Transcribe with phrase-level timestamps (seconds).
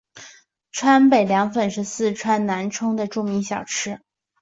[0.71, 4.01] 川北凉粉是四川南充的著名小吃。